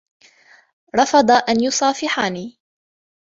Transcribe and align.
رفض 0.95 1.31
ان 1.49 1.63
يصافحني 1.63 2.59